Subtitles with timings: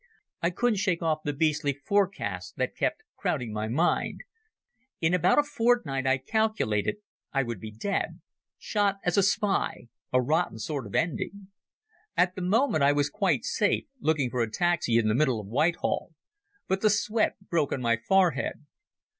[0.41, 4.21] I couldn't shake off the beastly forecasts that kept crowding my mind.
[4.99, 6.95] In about a fortnight, I calculated,
[7.31, 8.19] I would be dead.
[8.57, 11.49] Shot as a spy—a rotten sort of ending!
[12.17, 15.45] At the moment I was quite safe, looking for a taxi in the middle of
[15.45, 16.15] Whitehall,
[16.67, 18.65] but the sweat broke on my forehead.